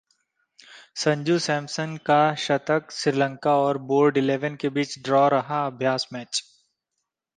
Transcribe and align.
संजू 0.95 1.37
सैमसन 1.39 1.95
का 2.05 2.17
शतक, 2.35 2.91
श्रीलंका 2.91 3.55
और 3.57 3.77
बोर्ड 3.91 4.17
इलेवन 4.17 4.55
के 4.55 4.69
बीच 4.69 4.99
ड्रा 4.99 5.27
रहा 5.27 5.65
अभ्यास 5.67 6.07
मैच 6.13 6.43